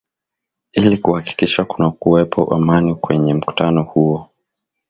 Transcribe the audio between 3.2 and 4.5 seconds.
mkutano huo